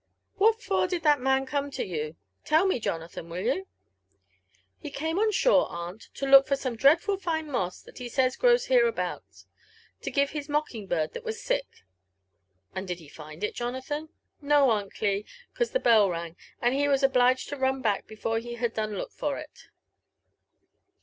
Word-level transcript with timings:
What 0.37 0.59
for 0.63 0.87
did 0.87 1.03
that 1.03 1.21
man 1.21 1.45
come 1.45 1.69
to 1.69 1.85
you; 1.85 2.15
tell 2.43 2.65
me, 2.65 2.79
Jonathan, 2.79 3.29
will 3.29 3.43
youT' 3.43 3.67
*' 4.27 4.79
He 4.81 4.89
came 4.89 5.19
on 5.19 5.31
shore, 5.31 5.67
aunt, 5.71 6.07
to 6.15 6.25
look 6.25 6.47
foj 6.47 6.57
some 6.57 6.75
dreadful 6.75 7.17
fine 7.17 7.51
moss 7.51 7.79
that 7.83 7.99
he 7.99 8.09
says 8.09 8.35
grows 8.35 8.65
hereabouts, 8.65 9.45
to 10.01 10.09
give 10.09 10.29
to 10.29 10.37
his 10.39 10.49
mocking 10.49 10.87
bird 10.87 11.13
that 11.13 11.23
was 11.23 11.39
sick."" 11.39 11.83
And 12.75 12.87
did 12.87 12.97
he 12.97 13.09
find 13.09 13.43
it, 13.43 13.53
Jonathan?" 13.53 14.09
"No, 14.41 14.71
Aunt 14.71 14.91
Cli, 14.91 15.23
'cause 15.53 15.69
the 15.69 15.79
bell 15.79 16.09
rung, 16.09 16.35
and 16.63 16.73
he 16.73 16.87
was 16.87 17.03
obliged 17.03 17.47
to 17.49 17.55
run 17.57 17.83
back 17.83 18.07
before 18.07 18.39
he 18.39 18.55
had 18.55 18.73
done 18.73 18.97
looked 18.97 19.13
for 19.13 19.37
it." 19.37 19.67